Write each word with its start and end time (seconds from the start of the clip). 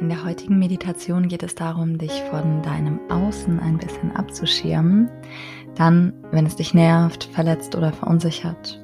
In 0.00 0.08
der 0.08 0.24
heutigen 0.24 0.60
Meditation 0.60 1.26
geht 1.26 1.42
es 1.42 1.56
darum, 1.56 1.98
dich 1.98 2.22
von 2.30 2.62
deinem 2.62 3.00
Außen 3.10 3.58
ein 3.58 3.78
bisschen 3.78 4.14
abzuschirmen. 4.14 5.10
Dann, 5.74 6.12
wenn 6.30 6.46
es 6.46 6.54
dich 6.54 6.72
nervt, 6.72 7.24
verletzt 7.24 7.74
oder 7.74 7.92
verunsichert. 7.92 8.80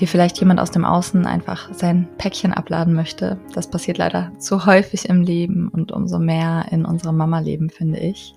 Dir 0.00 0.08
vielleicht 0.08 0.40
jemand 0.40 0.58
aus 0.58 0.72
dem 0.72 0.84
Außen 0.84 1.24
einfach 1.24 1.72
sein 1.72 2.08
Päckchen 2.18 2.52
abladen 2.52 2.94
möchte. 2.94 3.38
Das 3.54 3.70
passiert 3.70 3.98
leider 3.98 4.32
zu 4.40 4.66
häufig 4.66 5.08
im 5.08 5.22
Leben 5.22 5.68
und 5.68 5.92
umso 5.92 6.18
mehr 6.18 6.66
in 6.72 6.84
unserem 6.84 7.16
Mama-Leben, 7.16 7.70
finde 7.70 8.00
ich. 8.00 8.34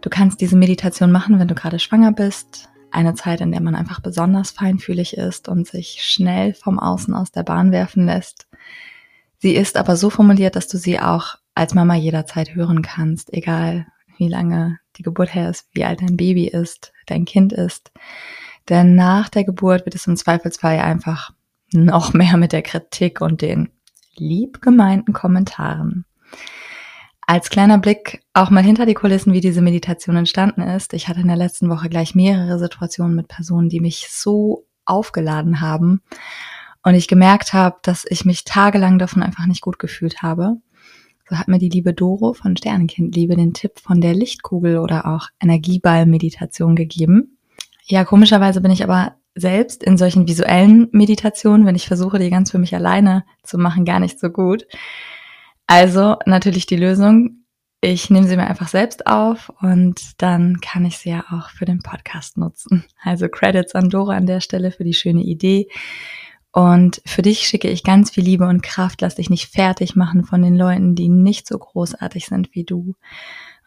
Du 0.00 0.10
kannst 0.10 0.40
diese 0.40 0.56
Meditation 0.56 1.12
machen, 1.12 1.38
wenn 1.38 1.48
du 1.48 1.54
gerade 1.54 1.78
schwanger 1.78 2.10
bist. 2.10 2.68
Eine 2.90 3.14
Zeit, 3.14 3.40
in 3.40 3.52
der 3.52 3.60
man 3.60 3.76
einfach 3.76 4.00
besonders 4.00 4.50
feinfühlig 4.50 5.16
ist 5.16 5.48
und 5.48 5.68
sich 5.68 6.02
schnell 6.02 6.52
vom 6.52 6.80
Außen 6.80 7.14
aus 7.14 7.30
der 7.30 7.44
Bahn 7.44 7.70
werfen 7.70 8.06
lässt 8.06 8.48
Sie 9.38 9.54
ist 9.54 9.76
aber 9.76 9.96
so 9.96 10.10
formuliert, 10.10 10.56
dass 10.56 10.68
du 10.68 10.78
sie 10.78 10.98
auch 10.98 11.36
als 11.54 11.74
Mama 11.74 11.94
jederzeit 11.94 12.54
hören 12.54 12.82
kannst, 12.82 13.32
egal 13.32 13.86
wie 14.16 14.28
lange 14.28 14.78
die 14.96 15.02
Geburt 15.02 15.34
her 15.34 15.48
ist, 15.48 15.68
wie 15.72 15.84
alt 15.84 16.02
dein 16.02 16.16
Baby 16.16 16.48
ist, 16.48 16.92
dein 17.06 17.24
Kind 17.24 17.52
ist. 17.52 17.92
Denn 18.68 18.96
nach 18.96 19.28
der 19.28 19.44
Geburt 19.44 19.84
wird 19.84 19.94
es 19.94 20.06
im 20.06 20.16
Zweifelsfall 20.16 20.78
einfach 20.80 21.32
noch 21.72 22.12
mehr 22.12 22.36
mit 22.36 22.52
der 22.52 22.62
Kritik 22.62 23.20
und 23.20 23.40
den 23.42 23.70
lieb 24.16 24.60
gemeinten 24.60 25.12
Kommentaren. 25.12 26.04
Als 27.26 27.50
kleiner 27.50 27.78
Blick 27.78 28.22
auch 28.32 28.50
mal 28.50 28.62
hinter 28.62 28.86
die 28.86 28.94
Kulissen, 28.94 29.32
wie 29.34 29.40
diese 29.40 29.60
Meditation 29.60 30.16
entstanden 30.16 30.62
ist. 30.62 30.94
Ich 30.94 31.08
hatte 31.08 31.20
in 31.20 31.28
der 31.28 31.36
letzten 31.36 31.68
Woche 31.68 31.88
gleich 31.88 32.14
mehrere 32.14 32.58
Situationen 32.58 33.14
mit 33.14 33.28
Personen, 33.28 33.68
die 33.68 33.80
mich 33.80 34.08
so 34.10 34.66
aufgeladen 34.86 35.60
haben 35.60 36.02
und 36.82 36.94
ich 36.94 37.08
gemerkt 37.08 37.52
habe, 37.52 37.76
dass 37.82 38.04
ich 38.08 38.24
mich 38.24 38.44
tagelang 38.44 38.98
davon 38.98 39.22
einfach 39.22 39.46
nicht 39.46 39.60
gut 39.60 39.78
gefühlt 39.78 40.22
habe. 40.22 40.56
So 41.28 41.36
hat 41.36 41.48
mir 41.48 41.58
die 41.58 41.68
liebe 41.68 41.92
Doro 41.92 42.32
von 42.32 42.56
Sternenkind 42.56 43.14
Liebe 43.14 43.36
den 43.36 43.52
Tipp 43.52 43.78
von 43.80 44.00
der 44.00 44.14
Lichtkugel 44.14 44.78
oder 44.78 45.06
auch 45.06 45.28
Energieball-Meditation 45.40 46.74
gegeben. 46.74 47.38
Ja, 47.84 48.04
komischerweise 48.04 48.60
bin 48.60 48.70
ich 48.70 48.82
aber 48.82 49.16
selbst 49.34 49.82
in 49.82 49.96
solchen 49.96 50.26
visuellen 50.26 50.88
Meditationen, 50.92 51.66
wenn 51.66 51.74
ich 51.74 51.86
versuche, 51.86 52.18
die 52.18 52.30
ganz 52.30 52.50
für 52.50 52.58
mich 52.58 52.74
alleine 52.74 53.24
zu 53.42 53.58
machen, 53.58 53.84
gar 53.84 54.00
nicht 54.00 54.18
so 54.18 54.30
gut. 54.30 54.66
Also 55.66 56.16
natürlich 56.26 56.66
die 56.66 56.76
Lösung. 56.76 57.44
Ich 57.80 58.10
nehme 58.10 58.26
sie 58.26 58.36
mir 58.36 58.48
einfach 58.48 58.68
selbst 58.68 59.06
auf 59.06 59.52
und 59.60 60.00
dann 60.20 60.60
kann 60.60 60.84
ich 60.84 60.98
sie 60.98 61.10
ja 61.10 61.24
auch 61.30 61.50
für 61.50 61.64
den 61.64 61.80
Podcast 61.80 62.36
nutzen. 62.36 62.84
Also 63.02 63.28
Credits 63.28 63.74
an 63.74 63.88
Dora 63.88 64.16
an 64.16 64.26
der 64.26 64.40
Stelle 64.40 64.72
für 64.72 64.82
die 64.82 64.94
schöne 64.94 65.22
Idee. 65.22 65.68
Und 66.52 67.02
für 67.04 67.22
dich 67.22 67.40
schicke 67.40 67.68
ich 67.68 67.84
ganz 67.84 68.10
viel 68.10 68.24
Liebe 68.24 68.46
und 68.46 68.62
Kraft. 68.62 69.00
Lass 69.02 69.16
dich 69.16 69.30
nicht 69.30 69.48
fertig 69.48 69.96
machen 69.96 70.24
von 70.24 70.42
den 70.42 70.56
Leuten, 70.56 70.94
die 70.94 71.08
nicht 71.08 71.46
so 71.46 71.58
großartig 71.58 72.26
sind 72.26 72.54
wie 72.54 72.64
du. 72.64 72.94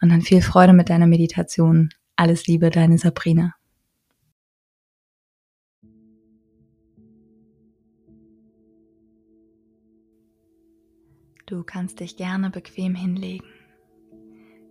Und 0.00 0.08
dann 0.08 0.22
viel 0.22 0.42
Freude 0.42 0.72
mit 0.72 0.90
deiner 0.90 1.06
Meditation. 1.06 1.90
Alles 2.16 2.46
Liebe, 2.46 2.70
deine 2.70 2.98
Sabrina. 2.98 3.54
Du 11.46 11.62
kannst 11.64 12.00
dich 12.00 12.16
gerne 12.16 12.50
bequem 12.50 12.94
hinlegen. 12.94 13.46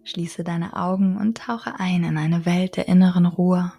Schließe 0.04 0.44
deine 0.44 0.76
Augen 0.76 1.16
und 1.16 1.38
tauche 1.38 1.80
ein 1.80 2.04
in 2.04 2.18
eine 2.18 2.46
Welt 2.46 2.76
der 2.76 2.88
inneren 2.88 3.28
Ruhe. 3.28 3.72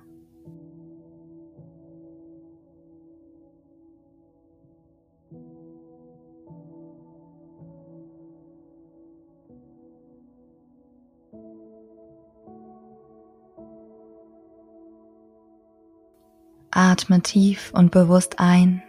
Atme 16.82 17.22
tief 17.22 17.70
und 17.72 17.92
bewusst 17.92 18.40
ein 18.40 18.82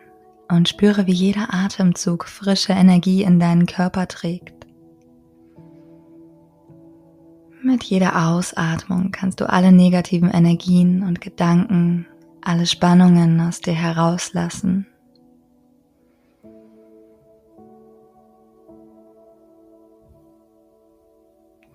und 0.50 0.68
spüre, 0.68 1.06
wie 1.06 1.14
jeder 1.14 1.54
Atemzug 1.54 2.26
frische 2.26 2.74
Energie 2.74 3.22
in 3.22 3.40
deinen 3.40 3.68
Körper 3.68 4.08
trägt. 4.08 4.66
Mit 7.62 7.84
jeder 7.84 8.28
Ausatmung 8.28 9.12
kannst 9.12 9.40
du 9.42 9.48
alle 9.48 9.72
negativen 9.72 10.32
Energien 10.32 11.04
und 11.04 11.22
Gedanken, 11.22 12.08
alle 12.42 12.66
Spannungen 12.66 13.40
aus 13.40 13.62
dir 13.62 13.74
herauslassen. 13.74 14.88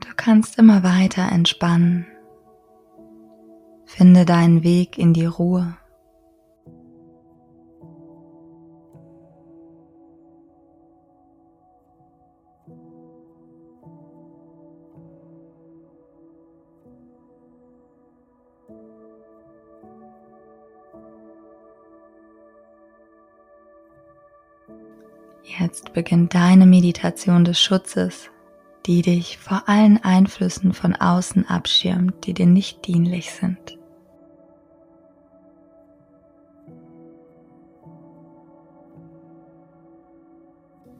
Du 0.01 0.09
kannst 0.17 0.59
immer 0.59 0.83
weiter 0.83 1.31
entspannen. 1.31 2.07
Finde 3.87 4.25
deinen 4.25 4.65
Weg 4.65 4.99
in 4.99 5.15
die 5.15 5.25
Ruhe. 5.25 5.77
Jetzt 25.59 25.93
beginnt 25.93 26.35
deine 26.35 26.67
Meditation 26.67 27.45
des 27.45 27.61
Schutzes, 27.61 28.31
die 28.87 29.03
dich 29.03 29.39
vor 29.39 29.65
allen 29.67 30.03
Einflüssen 30.03 30.73
von 30.73 30.95
außen 30.95 31.49
abschirmt, 31.49 32.27
die 32.27 32.35
dir 32.35 32.47
nicht 32.47 32.87
dienlich 32.87 33.33
sind. 33.33 33.77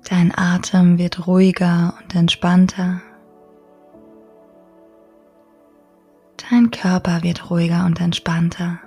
Dein 0.09 0.37
Atem 0.37 0.99
wird 0.99 1.27
ruhiger 1.27 1.95
und 2.03 2.15
entspannter. 2.15 3.03
Dein 6.51 6.71
Körper 6.71 7.23
wird 7.23 7.51
ruhiger 7.51 7.85
und 7.85 8.01
entspannter. 8.01 8.81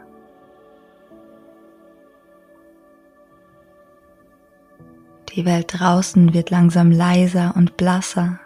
Die 5.33 5.45
Welt 5.45 5.79
draußen 5.79 6.33
wird 6.33 6.49
langsam 6.49 6.91
leiser 6.91 7.53
und 7.55 7.77
blasser. 7.77 8.39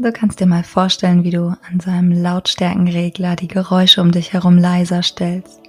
Du 0.00 0.12
kannst 0.12 0.40
dir 0.40 0.46
mal 0.46 0.62
vorstellen, 0.62 1.24
wie 1.24 1.30
du 1.30 1.56
an 1.70 1.80
seinem 1.80 2.12
Lautstärkenregler 2.12 3.36
die 3.36 3.48
Geräusche 3.48 4.00
um 4.00 4.12
dich 4.12 4.32
herum 4.32 4.56
leiser 4.56 5.02
stellst. 5.02 5.60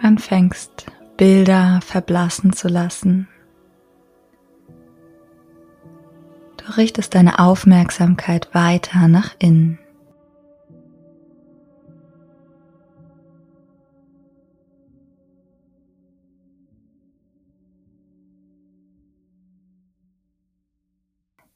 Anfängst 0.00 0.86
Bilder 1.16 1.80
verblassen 1.82 2.54
zu 2.54 2.68
lassen. 2.68 3.28
Du 6.56 6.76
richtest 6.76 7.14
deine 7.14 7.40
Aufmerksamkeit 7.40 8.54
weiter 8.54 9.08
nach 9.08 9.34
innen. 9.38 9.78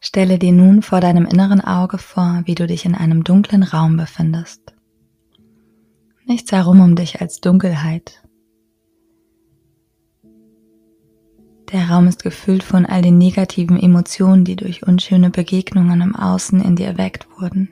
Stelle 0.06 0.38
dir 0.38 0.52
nun 0.52 0.82
vor 0.82 1.00
deinem 1.00 1.24
inneren 1.24 1.62
Auge 1.62 1.96
vor, 1.96 2.42
wie 2.44 2.54
du 2.54 2.66
dich 2.66 2.84
in 2.84 2.94
einem 2.94 3.24
dunklen 3.24 3.62
Raum 3.62 3.96
befindest. 3.96 4.74
Nichts 6.26 6.52
herum 6.52 6.80
um 6.82 6.94
dich 6.94 7.22
als 7.22 7.40
Dunkelheit. 7.40 8.22
Der 11.72 11.88
Raum 11.88 12.06
ist 12.06 12.22
gefüllt 12.22 12.62
von 12.62 12.84
all 12.84 13.00
den 13.00 13.16
negativen 13.16 13.80
Emotionen, 13.80 14.44
die 14.44 14.56
durch 14.56 14.86
unschöne 14.86 15.30
Begegnungen 15.30 16.02
im 16.02 16.14
Außen 16.14 16.60
in 16.60 16.76
dir 16.76 16.88
erweckt 16.88 17.26
wurden. 17.38 17.70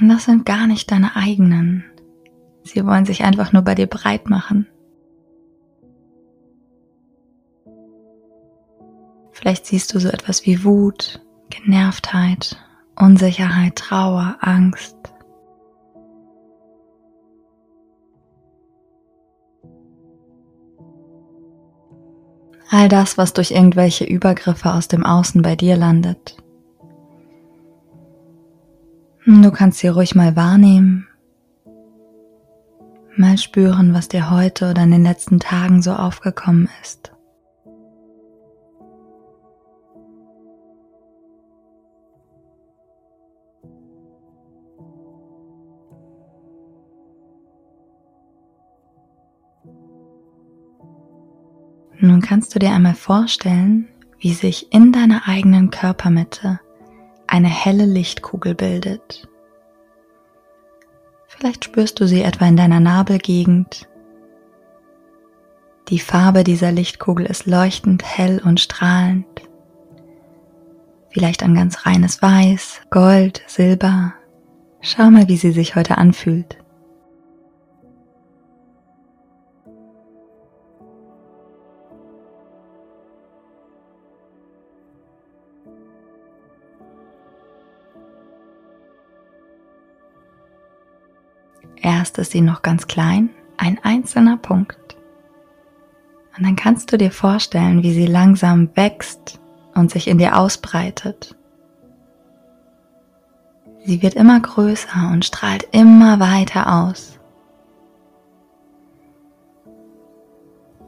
das 0.00 0.24
sind 0.24 0.44
gar 0.44 0.66
nicht 0.66 0.90
deine 0.90 1.14
eigenen, 1.14 1.84
Sie 2.64 2.84
wollen 2.84 3.04
sich 3.04 3.22
einfach 3.22 3.52
nur 3.52 3.62
bei 3.62 3.76
dir 3.76 3.86
breit 3.86 4.28
machen. 4.28 4.66
Vielleicht 9.36 9.66
siehst 9.66 9.92
du 9.92 10.00
so 10.00 10.08
etwas 10.08 10.46
wie 10.46 10.64
Wut, 10.64 11.20
Genervtheit, 11.50 12.56
Unsicherheit, 12.98 13.76
Trauer, 13.76 14.38
Angst. 14.40 14.96
All 22.70 22.88
das, 22.88 23.18
was 23.18 23.34
durch 23.34 23.50
irgendwelche 23.50 24.04
Übergriffe 24.04 24.72
aus 24.72 24.88
dem 24.88 25.04
Außen 25.04 25.42
bei 25.42 25.54
dir 25.54 25.76
landet. 25.76 26.38
Du 29.26 29.50
kannst 29.50 29.80
sie 29.80 29.88
ruhig 29.88 30.14
mal 30.14 30.34
wahrnehmen, 30.34 31.08
mal 33.18 33.36
spüren, 33.36 33.92
was 33.92 34.08
dir 34.08 34.30
heute 34.30 34.70
oder 34.70 34.84
in 34.84 34.92
den 34.92 35.02
letzten 35.02 35.40
Tagen 35.40 35.82
so 35.82 35.92
aufgekommen 35.92 36.70
ist. 36.80 37.12
Nun 52.06 52.20
kannst 52.20 52.54
du 52.54 52.60
dir 52.60 52.70
einmal 52.70 52.94
vorstellen, 52.94 53.88
wie 54.20 54.32
sich 54.32 54.72
in 54.72 54.92
deiner 54.92 55.26
eigenen 55.26 55.70
Körpermitte 55.70 56.60
eine 57.26 57.48
helle 57.48 57.84
Lichtkugel 57.84 58.54
bildet. 58.54 59.28
Vielleicht 61.26 61.64
spürst 61.64 61.98
du 61.98 62.06
sie 62.06 62.22
etwa 62.22 62.46
in 62.46 62.56
deiner 62.56 62.78
Nabelgegend. 62.78 63.88
Die 65.88 65.98
Farbe 65.98 66.44
dieser 66.44 66.70
Lichtkugel 66.70 67.26
ist 67.26 67.46
leuchtend 67.46 68.04
hell 68.04 68.40
und 68.44 68.60
strahlend. 68.60 69.26
Vielleicht 71.10 71.42
ein 71.42 71.56
ganz 71.56 71.86
reines 71.86 72.22
Weiß, 72.22 72.82
Gold, 72.90 73.42
Silber. 73.48 74.14
Schau 74.80 75.10
mal, 75.10 75.26
wie 75.26 75.36
sie 75.36 75.50
sich 75.50 75.74
heute 75.74 75.98
anfühlt. 75.98 76.58
Erst 91.86 92.18
ist 92.18 92.32
sie 92.32 92.40
noch 92.40 92.62
ganz 92.62 92.88
klein, 92.88 93.30
ein 93.58 93.78
einzelner 93.84 94.36
Punkt. 94.38 94.96
Und 96.36 96.44
dann 96.44 96.56
kannst 96.56 96.92
du 96.92 96.98
dir 96.98 97.12
vorstellen, 97.12 97.84
wie 97.84 97.92
sie 97.92 98.06
langsam 98.06 98.70
wächst 98.74 99.38
und 99.72 99.92
sich 99.92 100.08
in 100.08 100.18
dir 100.18 100.36
ausbreitet. 100.36 101.36
Sie 103.84 104.02
wird 104.02 104.14
immer 104.14 104.40
größer 104.40 105.10
und 105.12 105.24
strahlt 105.24 105.68
immer 105.70 106.18
weiter 106.18 106.74
aus. 106.74 107.20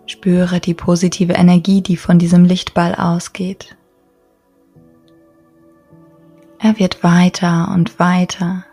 Spüre 0.06 0.58
die 0.58 0.74
positive 0.74 1.34
Energie, 1.34 1.80
die 1.80 1.96
von 1.96 2.18
diesem 2.18 2.44
Lichtball 2.44 2.96
ausgeht. 2.96 3.76
Er 6.58 6.76
wird 6.80 7.04
weiter 7.04 7.70
und 7.72 8.00
weiter 8.00 8.64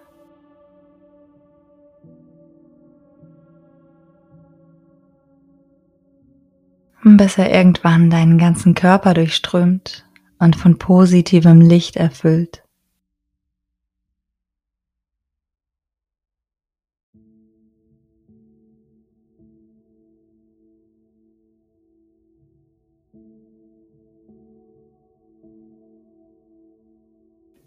bis 7.05 7.37
er 7.37 7.53
irgendwann 7.53 8.09
deinen 8.09 8.39
ganzen 8.39 8.73
Körper 8.73 9.13
durchströmt 9.13 10.05
und 10.39 10.55
von 10.55 10.79
positivem 10.79 11.61
Licht 11.61 11.97
erfüllt. 11.97 12.63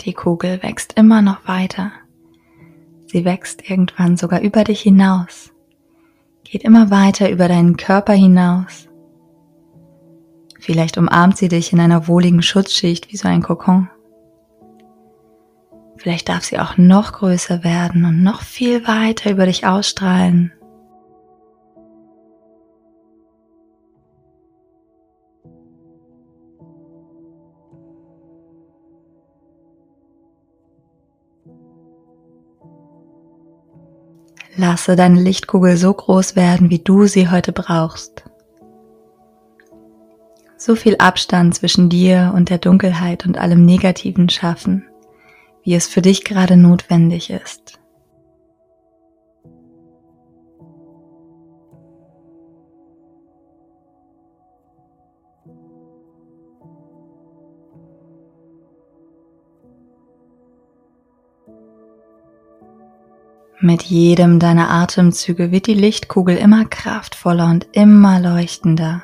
Die 0.01 0.15
Kugel 0.15 0.63
wächst 0.65 0.95
immer 0.95 1.23
noch 1.23 1.47
weiter. 1.47 1.93
Sie 3.07 3.25
wächst 3.25 3.71
irgendwann 3.71 4.17
sogar 4.17 4.41
über 4.41 4.65
dich 4.65 4.81
hinaus, 4.81 5.53
geht 6.43 6.65
immer 6.65 6.91
weiter 6.91 7.31
über 7.31 7.47
deinen 7.47 7.77
Körper 7.77 8.15
hinaus 8.15 8.88
Vielleicht 10.59 10.99
umarmt 10.99 11.39
sie 11.39 11.49
dich 11.49 11.73
in 11.73 11.81
einer 11.81 12.09
wohligen 12.09 12.43
Schutzschicht 12.43 13.13
wie 13.13 13.17
so 13.17 13.29
ein 13.29 13.43
Kokon. 13.43 13.89
Vielleicht 15.97 16.29
darf 16.29 16.45
sie 16.45 16.59
auch 16.59 16.77
noch 16.77 17.13
größer 17.13 17.65
werden 17.65 18.05
und 18.05 18.23
noch 18.23 18.43
viel 18.43 18.87
weiter 18.87 19.31
über 19.31 19.47
dich 19.47 19.67
ausstrahlen. 19.67 20.53
Lasse 34.57 34.97
deine 34.97 35.21
Lichtkugel 35.21 35.77
so 35.77 35.95
groß 35.95 36.35
werden, 36.35 36.69
wie 36.69 36.81
du 36.81 37.07
sie 37.07 37.31
heute 37.31 37.53
brauchst 37.53 38.28
so 40.69 40.75
viel 40.75 40.97
Abstand 40.99 41.55
zwischen 41.55 41.89
dir 41.89 42.35
und 42.37 42.51
der 42.51 42.59
Dunkelheit 42.59 43.25
und 43.25 43.39
allem 43.39 43.65
Negativen 43.65 44.29
schaffen, 44.29 44.85
wie 45.65 45.73
es 45.73 45.89
für 45.89 46.03
dich 46.03 46.25
gerade 46.25 46.59
notwendig 46.59 47.31
ist. 47.31 47.81
Mit 63.59 63.85
jedem 63.85 64.39
deiner 64.39 64.69
Atemzüge 64.69 65.51
wird 65.51 65.67
die 65.67 65.73
Lichtkugel 65.73 66.37
immer 66.37 66.67
kraftvoller 66.67 67.47
und 67.47 67.69
immer 67.73 68.21
leuchtender. 68.21 69.03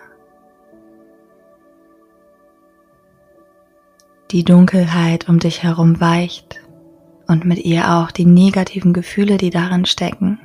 Die 4.34 4.42
Dunkelheit 4.42 5.28
um 5.28 5.38
dich 5.38 5.62
herum 5.62 6.00
weicht 6.00 6.60
und 7.28 7.44
mit 7.44 7.64
ihr 7.64 7.92
auch 7.92 8.10
die 8.10 8.26
negativen 8.26 8.92
Gefühle, 8.92 9.36
die 9.36 9.50
darin 9.50 9.86
stecken. 9.86 10.40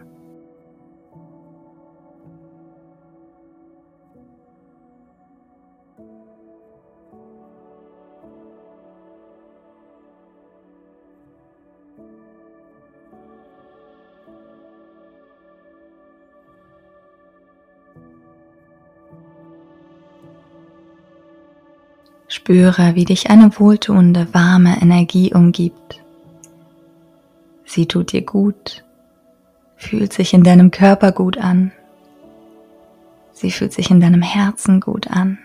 Spüre, 22.29 22.93
wie 22.93 23.05
dich 23.05 23.31
eine 23.31 23.59
wohltuende, 23.59 24.27
warme 24.33 24.79
Energie 24.81 25.33
umgibt. 25.33 25.99
Sie 27.65 27.87
tut 27.87 28.11
dir 28.11 28.21
gut, 28.21 28.83
fühlt 29.75 30.13
sich 30.13 30.33
in 30.35 30.43
deinem 30.43 30.69
Körper 30.69 31.11
gut 31.11 31.39
an. 31.39 31.71
Sie 33.33 33.49
fühlt 33.49 33.73
sich 33.73 33.89
in 33.89 33.99
deinem 33.99 34.21
Herzen 34.21 34.79
gut 34.79 35.07
an. 35.07 35.39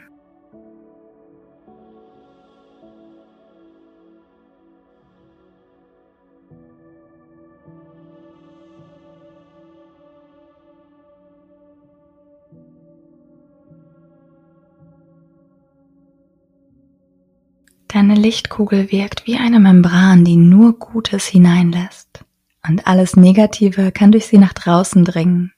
Deine 17.94 18.16
Lichtkugel 18.16 18.90
wirkt 18.90 19.24
wie 19.24 19.36
eine 19.36 19.60
Membran, 19.60 20.24
die 20.24 20.34
nur 20.34 20.80
Gutes 20.80 21.26
hineinlässt. 21.26 22.24
Und 22.68 22.88
alles 22.88 23.14
Negative 23.14 23.92
kann 23.92 24.10
durch 24.10 24.26
sie 24.26 24.38
nach 24.38 24.52
draußen 24.52 25.04
dringen. 25.04 25.52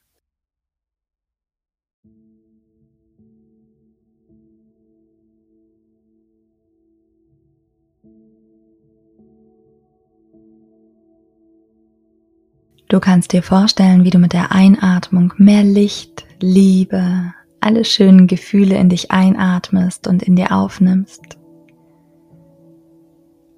Du 12.88 13.00
kannst 13.00 13.32
dir 13.32 13.42
vorstellen, 13.42 14.04
wie 14.04 14.10
du 14.10 14.18
mit 14.18 14.34
der 14.34 14.52
Einatmung 14.52 15.32
mehr 15.38 15.64
Licht, 15.64 16.26
Liebe, 16.40 17.32
alle 17.60 17.86
schönen 17.86 18.26
Gefühle 18.26 18.76
in 18.76 18.90
dich 18.90 19.10
einatmest 19.10 20.06
und 20.06 20.22
in 20.22 20.36
dir 20.36 20.52
aufnimmst. 20.52 21.38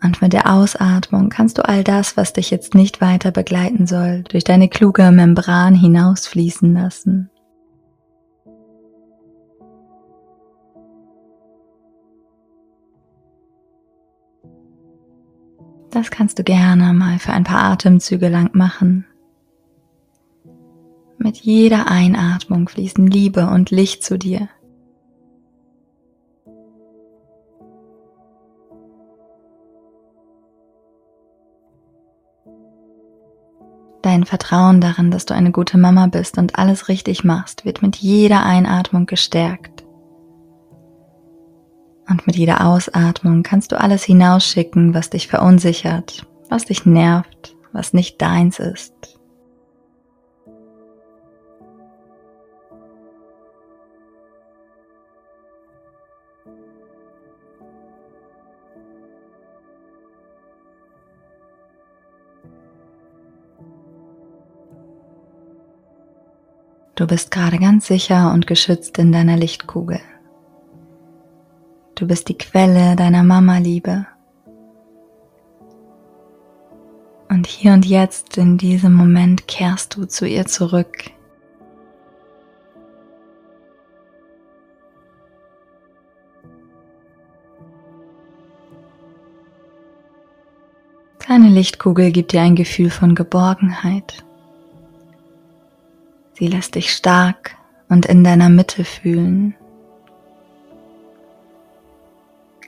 Und 0.02 0.22
mit 0.22 0.32
der 0.32 0.52
Ausatmung 0.52 1.28
kannst 1.28 1.58
du 1.58 1.68
all 1.68 1.82
das, 1.82 2.16
was 2.16 2.32
dich 2.32 2.50
jetzt 2.50 2.74
nicht 2.74 3.00
weiter 3.00 3.32
begleiten 3.32 3.86
soll, 3.86 4.22
durch 4.28 4.44
deine 4.44 4.68
kluge 4.68 5.10
Membran 5.10 5.74
hinausfließen 5.74 6.72
lassen. 6.72 7.30
Das 15.90 16.10
kannst 16.10 16.38
du 16.38 16.44
gerne 16.44 16.92
mal 16.92 17.18
für 17.18 17.32
ein 17.32 17.44
paar 17.44 17.64
Atemzüge 17.64 18.28
lang 18.28 18.50
machen. 18.52 19.06
Mit 21.16 21.38
jeder 21.38 21.90
Einatmung 21.90 22.68
fließen 22.68 23.06
Liebe 23.06 23.48
und 23.48 23.70
Licht 23.70 24.04
zu 24.04 24.16
dir. 24.18 24.48
Dein 34.08 34.24
Vertrauen 34.24 34.80
darin, 34.80 35.10
dass 35.10 35.26
du 35.26 35.34
eine 35.34 35.50
gute 35.50 35.76
Mama 35.76 36.06
bist 36.06 36.38
und 36.38 36.58
alles 36.58 36.88
richtig 36.88 37.24
machst, 37.24 37.66
wird 37.66 37.82
mit 37.82 37.96
jeder 37.96 38.42
Einatmung 38.42 39.04
gestärkt. 39.04 39.84
Und 42.08 42.26
mit 42.26 42.34
jeder 42.34 42.64
Ausatmung 42.66 43.42
kannst 43.42 43.70
du 43.70 43.78
alles 43.78 44.04
hinausschicken, 44.04 44.94
was 44.94 45.10
dich 45.10 45.28
verunsichert, 45.28 46.26
was 46.48 46.64
dich 46.64 46.86
nervt, 46.86 47.54
was 47.74 47.92
nicht 47.92 48.22
deins 48.22 48.58
ist. 48.60 49.17
Du 66.98 67.06
bist 67.06 67.30
gerade 67.30 67.58
ganz 67.58 67.86
sicher 67.86 68.32
und 68.32 68.48
geschützt 68.48 68.98
in 68.98 69.12
deiner 69.12 69.36
Lichtkugel. 69.36 70.00
Du 71.94 72.08
bist 72.08 72.28
die 72.28 72.36
Quelle 72.36 72.96
deiner 72.96 73.22
Mama-Liebe. 73.22 74.04
Und 77.28 77.46
hier 77.46 77.72
und 77.72 77.86
jetzt 77.86 78.36
in 78.36 78.58
diesem 78.58 78.94
Moment 78.94 79.46
kehrst 79.46 79.94
du 79.94 80.06
zu 80.06 80.26
ihr 80.26 80.46
zurück. 80.46 81.12
Deine 91.28 91.48
Lichtkugel 91.48 92.10
gibt 92.10 92.32
dir 92.32 92.40
ein 92.40 92.56
Gefühl 92.56 92.90
von 92.90 93.14
Geborgenheit. 93.14 94.24
Sie 96.38 96.46
lässt 96.46 96.76
dich 96.76 96.92
stark 96.92 97.56
und 97.88 98.06
in 98.06 98.22
deiner 98.22 98.48
Mitte 98.48 98.84
fühlen. 98.84 99.56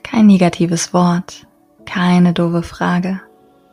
Kein 0.03 0.27
negatives 0.27 0.93
Wort, 0.93 1.47
keine 1.85 2.33
doofe 2.33 2.63
Frage, 2.63 3.21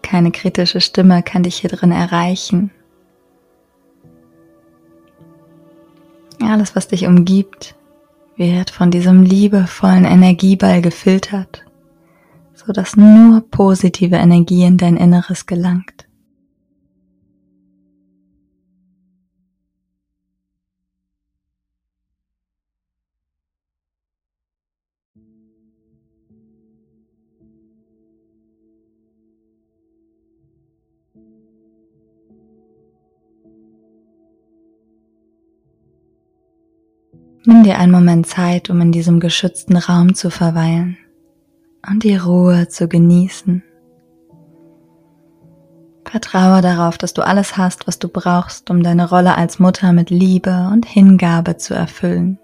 keine 0.02 0.30
kritische 0.30 0.80
Stimme 0.80 1.24
kann 1.24 1.42
dich 1.42 1.56
hier 1.56 1.70
drin 1.70 1.90
erreichen. 1.90 2.70
Alles, 6.40 6.76
was 6.76 6.86
dich 6.86 7.04
umgibt, 7.08 7.74
wird 8.36 8.70
von 8.70 8.92
diesem 8.92 9.24
liebevollen 9.24 10.04
Energieball 10.04 10.80
gefiltert, 10.80 11.64
so 12.54 12.72
dass 12.72 12.96
nur 12.96 13.40
positive 13.50 14.14
Energie 14.14 14.62
in 14.62 14.76
dein 14.76 14.96
Inneres 14.96 15.46
gelangt. 15.46 15.97
Dir 37.68 37.78
einen 37.78 37.92
Moment 37.92 38.26
Zeit, 38.26 38.70
um 38.70 38.80
in 38.80 38.92
diesem 38.92 39.20
geschützten 39.20 39.76
Raum 39.76 40.14
zu 40.14 40.30
verweilen 40.30 40.96
und 41.88 42.02
die 42.02 42.16
Ruhe 42.16 42.68
zu 42.68 42.88
genießen. 42.88 43.62
Vertraue 46.04 46.62
darauf, 46.62 46.96
dass 46.96 47.12
du 47.12 47.20
alles 47.20 47.58
hast, 47.58 47.86
was 47.86 47.98
du 47.98 48.08
brauchst, 48.08 48.70
um 48.70 48.82
deine 48.82 49.10
Rolle 49.10 49.36
als 49.36 49.58
Mutter 49.58 49.92
mit 49.92 50.08
Liebe 50.08 50.70
und 50.72 50.86
Hingabe 50.86 51.58
zu 51.58 51.74
erfüllen. 51.74 52.38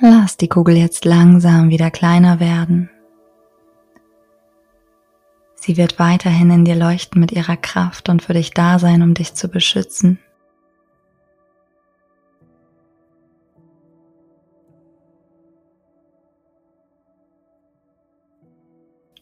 Lass 0.00 0.36
die 0.36 0.48
Kugel 0.48 0.76
jetzt 0.76 1.04
langsam 1.04 1.70
wieder 1.70 1.90
kleiner 1.90 2.38
werden. 2.38 2.90
Sie 5.54 5.76
wird 5.76 5.98
weiterhin 5.98 6.50
in 6.50 6.64
dir 6.64 6.76
leuchten 6.76 7.20
mit 7.20 7.32
ihrer 7.32 7.56
Kraft 7.56 8.08
und 8.08 8.22
für 8.22 8.34
dich 8.34 8.52
da 8.52 8.78
sein, 8.78 9.02
um 9.02 9.14
dich 9.14 9.34
zu 9.34 9.48
beschützen. 9.48 10.18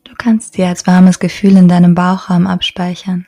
Du 0.02 0.14
kannst 0.18 0.54
sie 0.54 0.64
als 0.64 0.86
warmes 0.86 1.18
Gefühl 1.18 1.56
in 1.56 1.68
deinem 1.68 1.94
Bauchraum 1.94 2.46
abspeichern. 2.46 3.26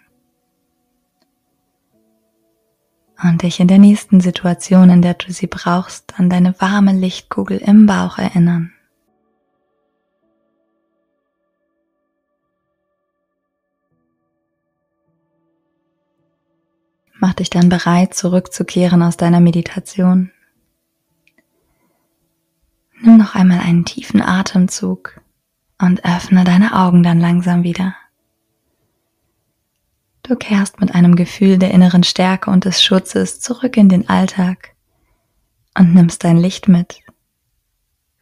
Und 3.23 3.43
dich 3.43 3.61
in 3.61 3.69
der 3.69 3.79
nächsten 3.79 4.21
Situation, 4.21 4.91
in 4.91 5.03
der 5.03 5.15
du 5.15 5.33
sie 5.33 5.47
brauchst, 5.47 6.19
an 6.19 6.29
deine 6.31 6.59
warme 6.61 6.93
Lichtkugel 6.93 7.59
im 7.59 7.87
Bauch 7.87 8.19
erinnern. 8.19 8.73
Mach 17.19 17.33
dich 17.33 17.49
dann 17.49 17.71
bereit, 17.71 18.15
zurückzukehren 18.15 19.03
aus 19.03 19.17
deiner 19.17 19.41
Meditation. 19.41 20.31
Nimm 23.01 23.17
noch 23.17 23.35
einmal 23.35 23.61
einen 23.61 23.85
tiefen 23.85 24.21
Atemzug 24.21 25.21
und 25.79 26.05
öffne 26.05 26.45
deine 26.45 26.75
Augen 26.75 27.03
dann 27.03 27.21
langsam 27.21 27.63
wieder. 27.63 27.95
Du 30.27 30.35
kehrst 30.35 30.81
mit 30.81 30.93
einem 30.93 31.15
Gefühl 31.15 31.57
der 31.57 31.71
inneren 31.71 32.03
Stärke 32.03 32.51
und 32.51 32.65
des 32.65 32.83
Schutzes 32.83 33.39
zurück 33.39 33.77
in 33.77 33.89
den 33.89 34.09
Alltag 34.09 34.75
und 35.79 35.95
nimmst 35.95 36.25
dein 36.25 36.37
Licht 36.37 36.67
mit. 36.67 36.99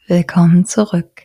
Willkommen 0.06 0.66
zurück. 0.66 1.24